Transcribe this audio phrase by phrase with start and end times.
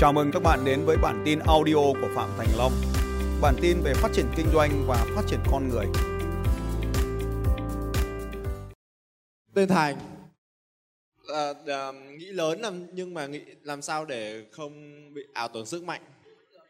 [0.00, 2.72] Chào mừng các bạn đến với bản tin audio của Phạm Thành Long.
[3.40, 5.86] Bản tin về phát triển kinh doanh và phát triển con người.
[9.54, 9.96] Tên Thành
[11.28, 14.72] là, là nghĩ lớn làm nhưng mà nghĩ làm sao để không
[15.14, 16.00] bị ảo tưởng sức mạnh.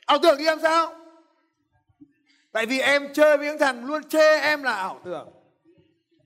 [0.07, 0.95] ảo tưởng thì làm sao
[2.53, 5.29] tại vì em chơi với những thằng luôn chê em là ảo tưởng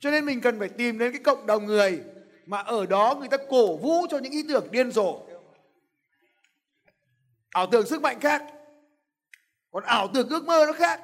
[0.01, 2.01] cho nên mình cần phải tìm đến cái cộng đồng người
[2.47, 5.21] mà ở đó người ta cổ vũ cho những ý tưởng điên rồ
[7.55, 8.45] ảo tưởng sức mạnh khác
[9.71, 11.01] còn ảo tưởng ước mơ nó khác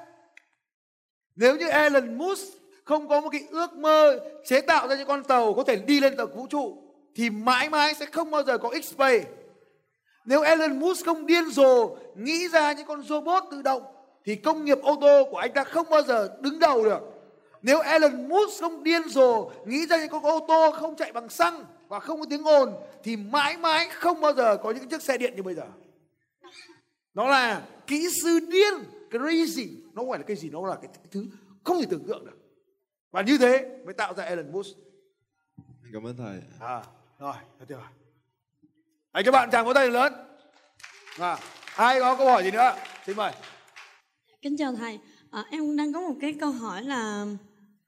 [1.35, 2.43] nếu như Elon Musk
[2.83, 5.99] không có một cái ước mơ chế tạo ra những con tàu có thể đi
[5.99, 6.77] lên tàu vũ trụ,
[7.15, 9.23] thì mãi mãi sẽ không bao giờ có X-Space
[10.25, 13.83] nếu Elon Musk không điên rồ nghĩ ra những con robot tự động,
[14.25, 16.99] thì công nghiệp ô tô của anh ta không bao giờ đứng đầu được.
[17.61, 21.29] Nếu Elon Musk không điên rồ nghĩ ra những con ô tô không chạy bằng
[21.29, 22.73] xăng và không có tiếng ồn,
[23.03, 25.63] thì mãi mãi không bao giờ có những chiếc xe điện như bây giờ.
[27.13, 28.73] Nó là kỹ sư điên,
[29.09, 29.67] crazy.
[29.93, 31.25] Nó không phải là cái gì, nó là cái thứ
[31.63, 32.37] không thể tưởng tượng được.
[33.11, 34.77] Và như thế mới tạo ra Elon Musk.
[35.93, 36.39] Cảm ơn thầy.
[36.59, 36.83] À,
[37.19, 37.87] rồi, thật tuyệt vời.
[39.11, 40.13] Anh các bạn chàng có tay lớn.
[41.19, 41.37] À,
[41.75, 42.75] ai có câu hỏi gì nữa?
[43.05, 43.31] Xin mời.
[44.41, 44.99] Kính chào thầy,
[45.31, 47.25] à, em đang có một cái câu hỏi là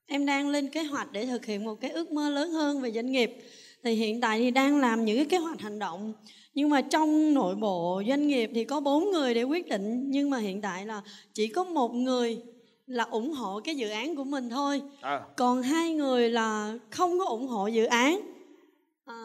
[0.05, 2.91] em đang lên kế hoạch để thực hiện một cái ước mơ lớn hơn về
[2.91, 3.31] doanh nghiệp.
[3.83, 6.13] Thì hiện tại thì đang làm những cái kế hoạch hành động
[6.53, 10.29] nhưng mà trong nội bộ doanh nghiệp thì có bốn người để quyết định nhưng
[10.29, 11.01] mà hiện tại là
[11.33, 12.41] chỉ có một người
[12.87, 14.81] là ủng hộ cái dự án của mình thôi.
[15.01, 15.21] À.
[15.37, 18.19] Còn hai người là không có ủng hộ dự án.
[19.05, 19.15] À,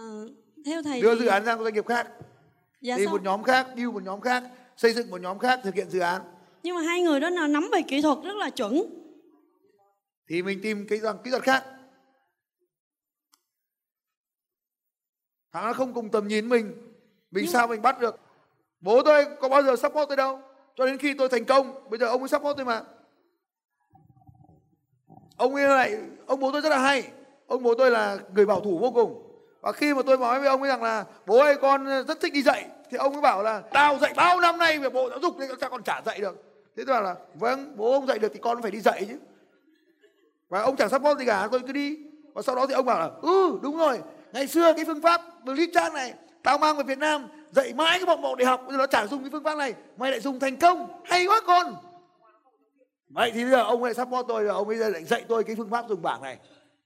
[0.65, 2.09] theo thầy Đưa thì- dự án sang doanh nghiệp khác.
[2.81, 3.13] dạ Tìm sao?
[3.15, 4.43] một nhóm khác, build một nhóm khác,
[4.77, 6.23] xây dựng một nhóm khác thực hiện dự án.
[6.63, 8.83] Nhưng mà hai người đó là nắm về kỹ thuật rất là chuẩn.
[10.29, 11.65] Thì mình tìm cái dòng kỹ thuật khác.
[15.53, 16.88] Thằng nó không cùng tầm nhìn mình.
[17.31, 18.21] Mình sao mình bắt được.
[18.81, 20.41] Bố tôi có bao giờ support tôi đâu.
[20.77, 22.83] Cho đến khi tôi thành công, bây giờ ông ấy support tôi mà.
[25.37, 27.09] Ông ấy lại, ông bố tôi rất là hay.
[27.47, 29.25] Ông bố tôi là người bảo thủ vô cùng.
[29.61, 32.33] Và khi mà tôi nói với ông ấy rằng là bố ơi con rất thích
[32.33, 35.19] đi dạy thì ông ấy bảo là tao dạy bao năm nay về bộ giáo
[35.19, 36.45] dục nên sao con chả dạy được.
[36.77, 39.19] Thế tôi bảo là vâng bố ông dạy được thì con phải đi dạy chứ.
[40.49, 41.99] Và ông chẳng support gì cả tôi cứ đi.
[42.35, 44.01] Và sau đó thì ông bảo là ừ đúng rồi
[44.33, 48.07] ngày xưa cái phương pháp Blitzchart này tao mang về Việt Nam, dạy mãi cái
[48.07, 49.75] bọn bộ đại học, bây giờ nó chả dùng cái phương pháp này.
[49.97, 51.75] Mày lại dùng thành công, hay quá con.
[53.09, 55.45] Vậy thì bây giờ ông lại support tôi, rồi ông bây giờ lại dạy tôi
[55.45, 56.39] cái phương pháp dùng bảng này.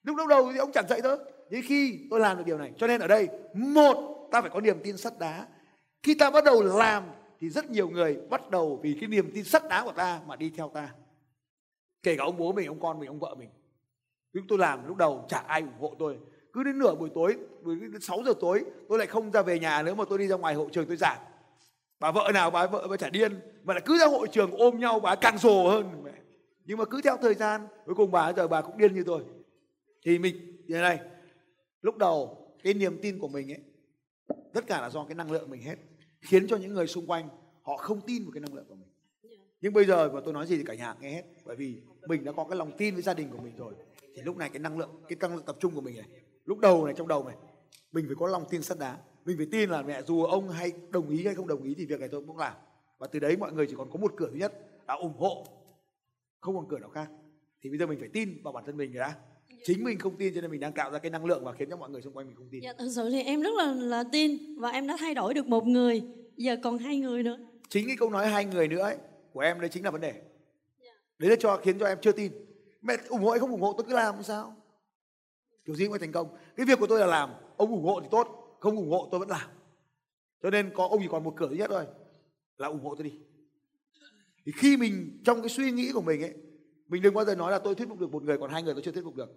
[0.03, 1.19] Lúc lúc đầu thì ông chẳng dạy tôi.
[1.51, 4.61] Nhưng khi tôi làm được điều này, cho nên ở đây, một, ta phải có
[4.61, 5.47] niềm tin sắt đá.
[6.03, 7.05] Khi ta bắt đầu làm,
[7.41, 10.37] thì rất nhiều người bắt đầu vì cái niềm tin sắt đá của ta mà
[10.37, 10.89] đi theo ta.
[12.03, 13.49] Kể cả ông bố mình, ông con mình, ông vợ mình.
[14.33, 16.19] Lúc tôi làm, lúc đầu chả ai ủng hộ tôi
[16.53, 19.83] cứ đến nửa buổi tối đến 6 giờ tối, tôi lại không ra về nhà
[19.83, 21.19] nếu mà tôi đi ra ngoài hội trường tôi giảng.
[22.01, 24.81] Bà vợ nào, bà vợ, bà chả điên, mà lại cứ ra hội trường ôm
[24.81, 26.05] nhau, bà càng rồ hơn.
[26.65, 29.23] Nhưng mà cứ theo thời gian, cuối cùng bà giờ bà cũng điên như tôi.
[30.07, 30.37] Thì mình,
[30.67, 31.01] như này,
[31.83, 33.61] lúc đầu cái niềm tin của mình ấy,
[34.55, 35.77] tất cả là do cái năng lượng mình hết,
[36.21, 37.29] khiến cho những người xung quanh
[37.63, 38.89] họ không tin vào cái năng lượng của mình.
[39.61, 42.25] Nhưng bây giờ mà tôi nói gì thì cả nhà nghe hết, bởi vì mình
[42.25, 43.75] đã có cái lòng tin với gia đình của mình rồi.
[44.17, 46.07] Thì lúc này cái năng lượng, cái năng lượng tập trung của mình này
[46.45, 47.37] lúc đầu này trong đầu này
[47.93, 48.99] mình phải có lòng tin sắt đá.
[49.25, 51.87] Mình phải tin là mẹ dù ông hay đồng ý hay không đồng ý thì
[51.87, 52.53] việc này tôi cũng làm.
[52.99, 54.53] Và từ đấy mọi người chỉ còn có một cửa thứ nhất
[54.89, 55.47] là ủng hộ
[56.41, 57.09] không còn cửa nào khác.
[57.63, 59.15] Thì bây giờ mình phải tin vào bản thân mình rồi đã.
[59.65, 61.71] Chính mình không tin cho nên mình đang tạo ra cái năng lượng và khiến
[61.71, 62.63] cho mọi người xung quanh mình không tin.
[62.63, 65.47] Dạ thật sự thì em rất là là tin và em đã thay đổi được
[65.47, 66.03] một người
[66.37, 67.39] giờ còn hai người nữa.
[67.69, 68.97] Chính cái câu nói hai người nữa ấy,
[69.33, 70.23] của em đấy chính là vấn đề.
[71.19, 72.33] Đấy là cho khiến cho em chưa tin.
[72.83, 74.57] Mẹ ủng hộ hay không ủng hộ tôi cứ làm sao
[75.65, 76.37] kiểu gì cũng phải thành công.
[76.57, 79.21] Cái việc của tôi là làm ông ủng hộ thì tốt không ủng hộ tôi
[79.21, 79.51] vẫn làm.
[80.43, 81.87] Cho nên có ông chỉ còn một cửa duy nhất thôi
[82.57, 83.19] là ủng hộ tôi đi.
[84.47, 86.35] Thì khi mình trong cái suy nghĩ của mình ấy
[86.89, 88.75] mình đừng bao giờ nói là tôi thuyết phục được một người còn hai người
[88.75, 89.31] tôi chưa thuyết phục được.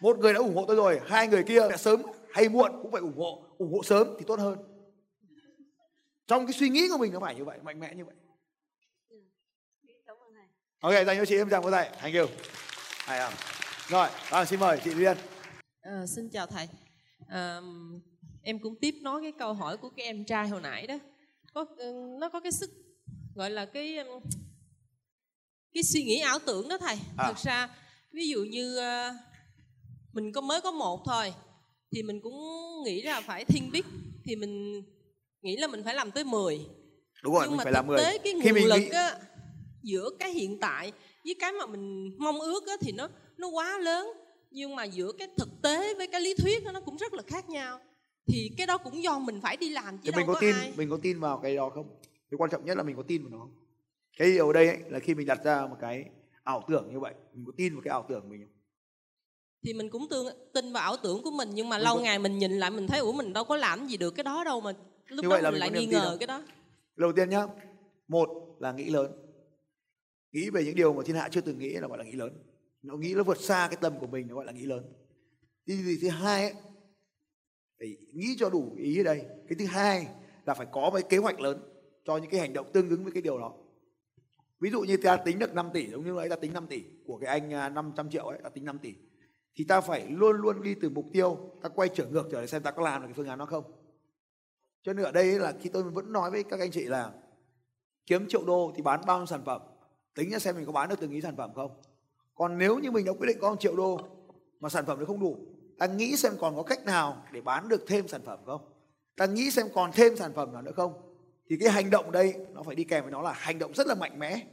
[0.00, 2.02] Một người đã ủng hộ tôi rồi hai người kia đã sớm
[2.32, 4.58] hay muộn cũng phải ủng hộ ủng hộ sớm thì tốt hơn.
[6.26, 8.14] Trong cái suy nghĩ của mình nó phải như vậy mạnh mẽ như vậy.
[10.80, 12.26] Ok dành cho chị em chàng có tay thank you.
[13.06, 13.55] Hay không
[13.88, 15.16] rồi vâng xin mời chị Liên
[15.82, 16.68] Ờ, xin chào thầy.
[17.28, 17.62] Ờ,
[18.42, 20.98] em cũng tiếp nối cái câu hỏi của cái em trai hồi nãy đó.
[21.54, 22.70] Có ừ, nó có cái sức
[23.34, 24.22] gọi là cái um,
[25.74, 26.96] cái suy nghĩ ảo tưởng đó thầy.
[27.16, 27.26] À.
[27.26, 27.68] Thật ra
[28.12, 29.14] ví dụ như ờ,
[30.12, 31.34] mình có mới có một thôi
[31.92, 32.34] thì mình cũng
[32.84, 33.84] nghĩ là phải thiên big
[34.24, 34.82] thì mình
[35.42, 36.60] nghĩ là mình phải làm tới 10
[37.22, 38.78] đúng rồi nhưng mình mà phải thực làm người tế cái khi nguồn mình lực
[38.78, 39.18] nghĩ á,
[39.82, 40.92] giữa cái hiện tại
[41.24, 44.12] với cái mà mình mong ước á, thì nó nó quá lớn.
[44.50, 47.22] Nhưng mà giữa cái thực tế với cái lý thuyết á, nó cũng rất là
[47.26, 47.80] khác nhau.
[48.26, 50.40] Thì cái đó cũng do mình phải đi làm chứ thì đâu mình có có
[50.40, 50.72] tin ai.
[50.76, 51.88] mình có tin vào cái đó không?
[52.30, 53.38] Cái quan trọng nhất là mình có tin vào nó.
[53.38, 53.52] Không
[54.18, 56.04] cái điều ở đây ấy, là khi mình đặt ra một cái
[56.42, 58.52] ảo tưởng như vậy mình có tin vào cái ảo tưởng của mình không?
[59.64, 62.02] Thì mình cũng tương, tin vào ảo tưởng của mình nhưng mà Mình lâu có-
[62.02, 64.44] ngày mình nhìn lại mình thấy ủa mình đâu có làm gì được cái đó
[64.44, 64.72] đâu mà
[65.08, 66.42] lúc Như đó mình mình lại nghi ngờ cái đó.
[66.96, 67.46] Đầu tiên nhá
[68.08, 69.12] một là nghĩ lớn.
[70.32, 72.32] Nghĩ về những điều mà thiên hạ chưa từng nghĩ là gọi là nghĩ lớn
[72.82, 74.92] nó nghĩ nó vượt xa cái tâm của mình, nó gọi là nghĩ lớn.
[75.66, 76.54] Cái gì thứ hai ấy,
[77.78, 79.24] phải nghĩ cho đủ ý ở đây.
[79.48, 80.06] Cái thứ hai
[80.44, 81.60] là phải có một cái kế hoạch lớn
[82.04, 83.54] cho những cái hành động tương ứng với cái điều đó.
[84.60, 86.84] Ví dụ như ta tính được 5 tỷ, giống như ấy, ta tính 5 tỷ
[87.06, 88.94] của cái anh à, 500 triệu ấy, ta tính 5 tỷ.
[89.56, 92.48] Thì ta phải luôn luôn đi từ mục tiêu, ta quay trở ngược trở lại
[92.48, 93.64] xem ta có làm được cái phương án đó không.
[94.82, 97.12] Cho nên ở đây là khi tôi vẫn nói với các anh chị là,
[98.06, 99.62] kiếm triệu đô thì bán bao nhiêu sản phẩm?
[100.14, 101.82] Tính ra xem mình có bán được từng ý sản phẩm không?
[102.36, 104.00] Còn nếu như mình đã quyết định có một triệu đô
[104.60, 105.36] mà sản phẩm nó không đủ,
[105.78, 108.60] ta nghĩ xem còn có cách nào để bán được thêm sản phẩm không?
[109.16, 110.92] Ta nghĩ xem còn thêm sản phẩm nào nữa không?
[111.50, 113.86] Thì cái hành động đây nó phải đi kèm với nó là hành động rất
[113.86, 114.46] là mạnh mẽ.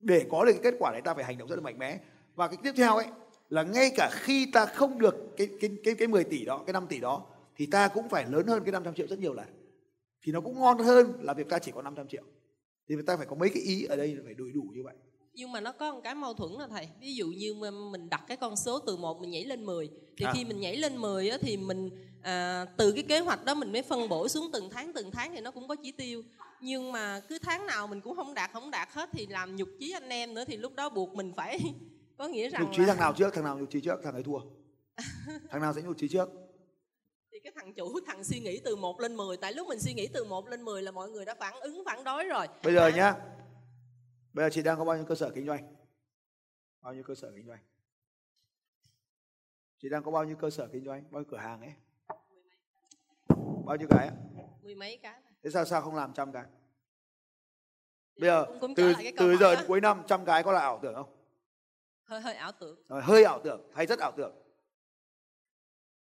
[0.00, 2.00] Để có được cái kết quả đấy ta phải hành động rất là mạnh mẽ.
[2.34, 3.06] Và cái tiếp theo ấy
[3.48, 6.72] là ngay cả khi ta không được cái cái cái cái 10 tỷ đó, cái
[6.72, 7.26] 5 tỷ đó,
[7.56, 9.46] thì ta cũng phải lớn hơn cái 500 triệu rất nhiều lần.
[10.22, 12.22] Thì nó cũng ngon hơn là việc ta chỉ có 500 triệu.
[12.88, 14.94] Thì người ta phải có mấy cái ý ở đây phải đầy đủ như vậy
[15.34, 16.88] nhưng mà nó có một cái mâu thuẫn là thầy.
[17.00, 17.54] Ví dụ như
[17.90, 20.32] mình đặt cái con số từ 1 mình nhảy lên 10 thì À.
[20.34, 21.90] khi mình nhảy lên 10 á, thì mình
[22.22, 25.34] à, từ cái kế hoạch đó mình mới phân bổ xuống từng tháng từng tháng
[25.34, 26.22] thì nó cũng có chỉ tiêu.
[26.60, 29.68] Nhưng mà cứ tháng nào mình cũng không đạt không đạt hết thì làm nhục
[29.78, 31.58] chí anh em nữa thì lúc đó buộc mình phải
[32.18, 34.12] có nghĩa rằng nhục trí là thằng nào trước thằng nào nhục trí trước thằng
[34.14, 34.38] ấy thua.
[35.50, 36.28] Thằng nào sẽ nhục trí trước?
[37.32, 39.92] Thì cái thằng chủ thằng suy nghĩ từ 1 lên 10 tại lúc mình suy
[39.94, 42.46] nghĩ từ 1 lên 10 là mọi người đã phản ứng phản đối rồi.
[42.64, 43.14] Bây giờ À, nhá
[44.34, 45.76] bây giờ chị đang có bao nhiêu cơ sở kinh doanh?
[46.80, 47.60] Bao nhiêu cơ sở kinh doanh?
[49.78, 51.04] Chị đang có bao nhiêu cơ sở kinh doanh?
[51.10, 51.74] Bao nhiêu cửa hàng ấy?
[53.64, 54.10] Bao nhiêu cái
[54.62, 56.44] mười mấy cái thế sao sao không làm trăm cái?
[58.20, 59.60] Bây giờ cũng, cũng trở từ từ giờ đó.
[59.60, 61.16] đến cuối năm trăm cái có là ảo tưởng không?
[62.04, 62.82] Hơi hơi ảo tưởng.
[62.88, 64.34] Rồi, hơi ảo tưởng hay rất ảo tưởng?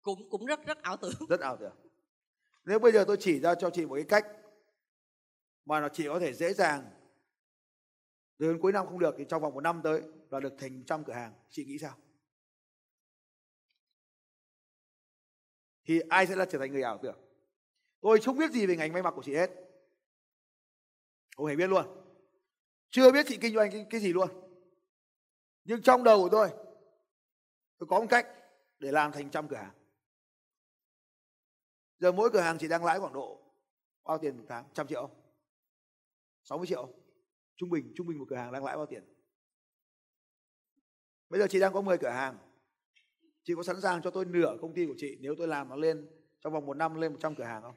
[0.02, 1.14] Cũng cũng rất rất ảo tưởng.
[1.30, 1.76] Rất ảo tưởng.
[2.66, 4.26] Nếu bây giờ tôi chỉ ra cho chị một cái cách
[5.66, 6.97] mà nó chị có thể dễ dàng
[8.38, 11.04] đến cuối năm không được thì trong vòng một năm tới là được thành trăm
[11.04, 11.34] cửa hàng.
[11.50, 11.98] Chị nghĩ sao?
[15.86, 17.18] Thì ai sẽ là trở thành người ảo tưởng?
[18.02, 19.52] Tôi không biết gì về ngành may mặc của chị hết.
[21.36, 21.86] Không hề biết luôn.
[22.90, 24.30] Chưa biết chị kinh doanh cái, cái gì luôn.
[25.64, 26.50] Nhưng trong đầu của tôi
[27.78, 28.28] tôi có một cách
[28.80, 29.74] để làm thành trăm cửa hàng.
[32.00, 33.42] Giờ mỗi cửa hàng chị đang lãi khoảng độ
[34.04, 34.66] bao tiền một tháng?
[34.74, 35.22] Trăm triệu không?
[36.44, 37.07] 60 triệu không?
[37.58, 39.04] Trung bình trung bình một cửa hàng đang lãi bao tiền?
[41.30, 42.38] Bây giờ chị đang có 10 cửa hàng.
[43.44, 45.76] Chị có sẵn sàng cho tôi nửa công ty của chị nếu tôi làm nó
[45.76, 46.10] lên
[46.40, 47.76] trong vòng một năm lên 100 cửa hàng không?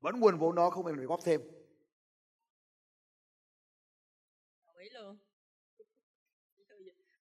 [0.00, 1.40] Vẫn nguồn vốn đó không phải phải góp thêm.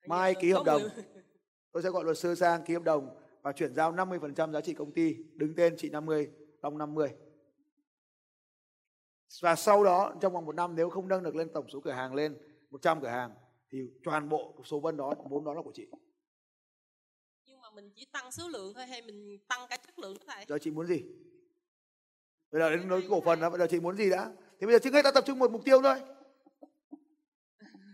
[0.08, 0.82] Mai ký hợp đồng.
[1.72, 4.74] Tôi sẽ gọi luật sư sang ký hợp đồng và chuyển giao 50% giá trị
[4.74, 6.32] công ty đứng tên chị 50
[6.62, 7.10] Long 50
[9.42, 11.92] và sau đó trong vòng một năm nếu không nâng được lên tổng số cửa
[11.92, 12.38] hàng lên
[12.70, 13.36] 100 cửa hàng
[13.72, 15.88] thì toàn bộ số vân đó vốn đó là của chị.
[17.46, 20.46] Nhưng mà mình chỉ tăng số lượng thôi hay mình tăng cả chất lượng thầy?
[20.48, 21.04] Giờ chị muốn gì?
[22.52, 24.32] Bây giờ đến nói cổ phần đó bây giờ chị muốn gì đã?
[24.60, 25.96] Thì bây giờ trước hết ta tập trung một mục tiêu thôi.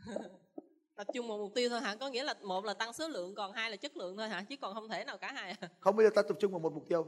[0.95, 1.95] Tập trung một mục tiêu thôi hả?
[1.95, 4.45] Có nghĩa là một là tăng số lượng còn hai là chất lượng thôi hả?
[4.49, 5.69] Chứ còn không thể nào cả hai à.
[5.79, 7.07] Không bây giờ ta tập trung vào một mục tiêu.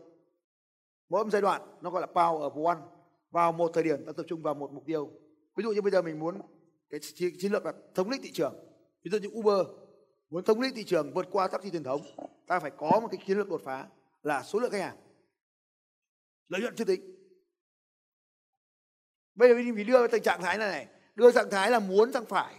[1.10, 2.80] Mỗi một giai đoạn nó gọi là power of one
[3.38, 5.12] vào một thời điểm ta tập trung vào một mục tiêu.
[5.56, 6.41] Ví dụ như bây giờ mình muốn
[6.89, 8.53] cái chiến, chiến lược là thống lĩnh thị trường.
[9.03, 9.67] Ví dụ như Uber
[10.29, 12.01] muốn thống lĩnh thị trường vượt qua taxi truyền thống
[12.48, 13.88] ta phải có một cái chiến lược đột phá
[14.24, 14.98] là số lượng khách hàng
[16.48, 17.01] lợi nhuận chưa tính.
[19.36, 22.13] Bây giờ mình phải đưa tình trạng thái này này đưa trạng thái là muốn
[22.13, 22.56] sang phải.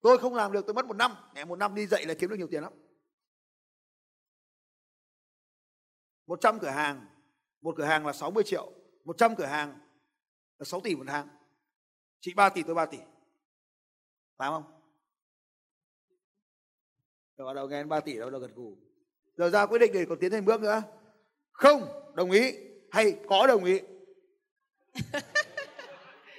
[0.00, 1.12] Tôi không làm được tôi mất một năm.
[1.34, 2.72] Ngày một năm đi dạy là kiếm được nhiều tiền lắm.
[6.28, 7.06] 100 cửa hàng.
[7.60, 8.72] Một cửa hàng là 60 triệu.
[9.04, 9.78] 100 cửa hàng
[10.58, 11.28] là 6 tỷ một tháng
[12.20, 12.98] chị 3 tỷ tôi 3 tỷ.
[14.38, 14.64] Phải không?
[17.36, 18.76] Rồi bắt đầu nghe đến 3 tỷ đâu đầu gật gù
[19.36, 20.82] giờ ra quyết định để còn tiến thêm bước nữa.
[21.52, 22.54] Không đồng ý
[22.90, 23.80] hay có đồng ý?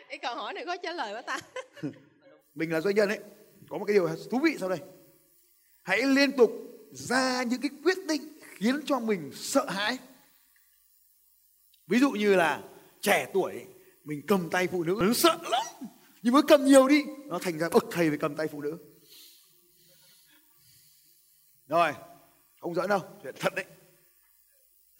[0.10, 1.40] Cái câu hỏi này có trả lời quá ta.
[2.56, 3.20] Mình là doanh nhân ấy
[3.70, 4.80] có một cái điều thú vị sau đây.
[5.84, 6.52] Hãy liên tục
[6.92, 9.98] ra những cái quyết định khiến cho mình sợ hãi.
[11.88, 12.64] Ví dụ như là
[13.02, 13.66] trẻ tuổi,
[14.04, 15.66] mình cầm tay phụ nữ nó sợ lắm.
[16.22, 18.78] Nhưng mới cầm nhiều đi, nó thành ra bậc thầy về cầm tay phụ nữ.
[21.68, 21.94] Rồi,
[22.60, 23.66] không giỡn đâu, chuyện thật đấy.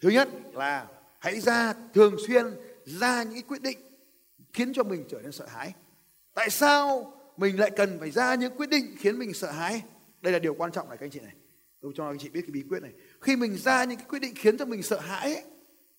[0.00, 0.86] Thứ nhất là
[1.18, 2.44] hãy ra thường xuyên,
[2.84, 3.78] ra những quyết định
[4.52, 5.74] khiến cho mình trở nên sợ hãi.
[6.34, 9.82] Tại sao mình lại cần phải ra những quyết định khiến mình sợ hãi?
[10.20, 11.34] Đây là điều quan trọng này, các anh chị này.
[11.80, 14.18] Tôi cho anh chị biết cái bí quyết này khi mình ra những cái quyết
[14.18, 15.44] định khiến cho mình sợ hãi ấy,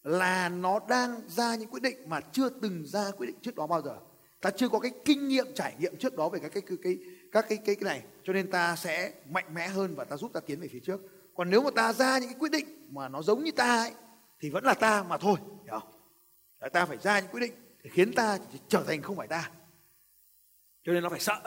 [0.04, 3.68] là nó đang ra những quyết định mà chưa từng ra quyết định trước đó
[3.68, 3.98] bao giờ.
[4.42, 6.98] Ta chưa có cái kinh nghiệm trải nghiệm trước đó về các cái cái cái
[7.32, 8.04] các cái cái, cái này.
[8.24, 11.02] Cho nên ta sẽ mạnh mẽ hơn và ta giúp ta tiến về phía trước.
[11.36, 13.92] Còn nếu mà ta ra những cái quyết định mà nó giống như ta ấy
[14.40, 15.92] thì vẫn là ta mà thôi hiểu không?
[16.60, 18.38] Đấy, ta phải ra những quyết định để khiến ta
[18.68, 19.52] trở thành không phải ta.
[20.84, 21.42] Cho nên nó phải sợ.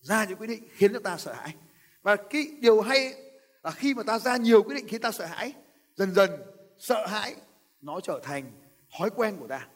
[0.00, 1.54] Ra những quyết định khiến cho ta sợ hãi.
[2.02, 3.25] Và cái điều hay
[3.66, 5.52] là khi mà ta ra nhiều quyết định khiến ta sợ hãi
[5.96, 6.30] dần dần
[6.78, 7.36] sợ hãi
[7.80, 8.52] nó trở thành
[8.98, 9.68] thói quen của ta.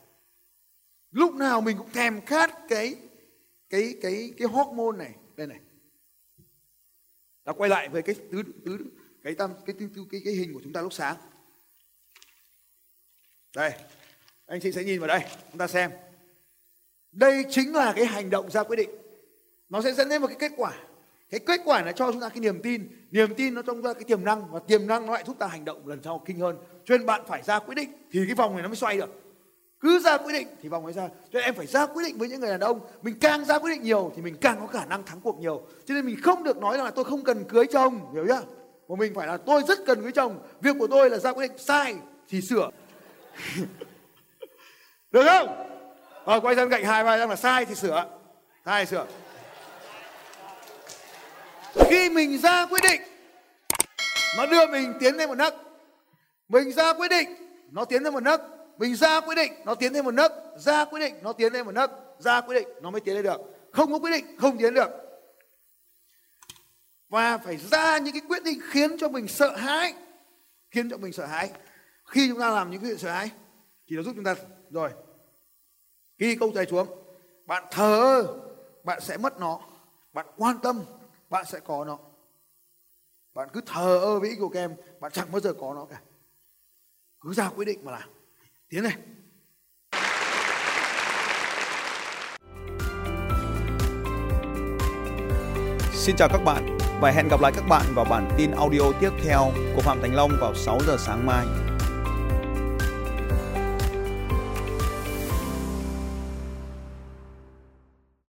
[1.11, 2.94] Lúc nào mình cũng thèm khát cái
[3.70, 5.14] cái cái cái hormone này.
[5.37, 5.59] Đây này.
[7.44, 8.78] Ta quay lại với cái tứ tứ
[9.23, 11.16] cái tam cái cái, cái, cái, cái hình của chúng ta lúc sáng.
[13.56, 13.73] Đây.
[14.47, 15.20] Anh chị sẽ nhìn vào đây.
[15.50, 15.90] Chúng ta xem.
[17.12, 18.90] Đây chính là cái hành động ra quyết định.
[19.68, 20.89] Nó sẽ dẫn đến một cái kết quả
[21.31, 22.89] cái kết quả là cho chúng ta cái niềm tin.
[23.11, 25.37] Niềm tin nó cho chúng ta cái tiềm năng và tiềm năng nó lại giúp
[25.39, 26.57] ta hành động lần sau kinh hơn.
[26.85, 29.23] Cho nên bạn phải ra quyết định thì cái vòng này nó mới xoay được.
[29.81, 31.09] Cứ ra quyết định thì vòng mới ra.
[31.09, 32.81] Cho nên em phải ra quyết định với những người đàn ông.
[33.03, 35.63] Mình càng ra quyết định nhiều thì mình càng có khả năng thắng cuộc nhiều.
[35.87, 38.43] Cho nên mình không được nói là tôi không cần cưới chồng hiểu chưa?
[38.89, 40.39] Mà mình phải là tôi rất cần cưới chồng.
[40.61, 41.95] Việc của tôi là ra quyết định sai
[42.29, 42.71] thì sửa.
[45.11, 45.67] Được không?
[46.25, 48.07] Ờ, quay sang cạnh hai vai đang là sai thì sửa.
[48.65, 49.07] Sai thì sửa
[51.75, 53.00] khi mình ra quyết định,
[54.37, 55.55] nó đưa mình tiến lên một nấc.
[56.49, 57.29] Mình ra quyết định,
[57.71, 58.41] nó tiến lên một nấc.
[58.79, 60.33] Mình ra quyết định, nó tiến lên một nấc.
[60.59, 61.91] Ra quyết định, nó tiến lên một nấc.
[62.19, 63.41] Ra quyết định, nó mới tiến lên được.
[63.73, 64.89] Không có quyết định, không tiến được.
[67.09, 69.95] Và phải ra những cái quyết định khiến cho mình sợ hãi.
[70.71, 71.50] Khiến cho mình sợ hãi.
[72.05, 73.31] Khi chúng ta làm những quyết định sợ hãi,
[73.89, 74.35] thì nó giúp chúng ta.
[74.71, 74.91] Rồi.
[76.19, 76.89] Ghi câu tay xuống,
[77.47, 78.27] bạn thờ,
[78.85, 79.61] bạn sẽ mất nó.
[80.12, 80.85] Bạn quan tâm
[81.31, 81.99] bạn sẽ có nó.
[83.35, 85.85] Bạn cứ thờ ơ với ý của các em, bạn chẳng bao giờ có nó
[85.85, 86.01] cả.
[87.21, 88.09] Cứ ra quyết định mà làm.
[88.69, 88.97] Tiến này.
[95.93, 99.11] Xin chào các bạn và hẹn gặp lại các bạn vào bản tin audio tiếp
[99.25, 101.47] theo của Phạm Thành Long vào 6 giờ sáng mai.